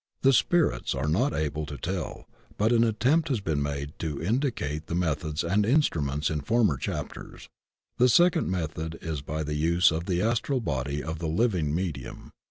The 0.23 0.33
spirits 0.33 0.95
are 0.95 1.07
not 1.07 1.31
able 1.31 1.67
to 1.67 1.77
tell, 1.77 2.27
but 2.57 2.71
an 2.71 2.83
attempt 2.83 3.29
has 3.29 3.39
been 3.39 3.61
made 3.61 3.93
to 3.99 4.19
indicate 4.19 4.87
the 4.87 4.95
methods 4.95 5.43
and 5.43 5.63
instruments 5.63 6.31
in 6.31 6.41
former 6.41 6.77
chapters. 6.77 7.49
The 7.99 8.09
second 8.09 8.49
method 8.49 8.97
is 9.03 9.21
by 9.21 9.43
the 9.43 9.53
use 9.53 9.91
of 9.91 10.05
the 10.07 10.19
astral 10.23 10.59
body 10.59 11.03
of 11.03 11.19
the 11.19 11.29
living 11.29 11.75
medium. 11.75 12.31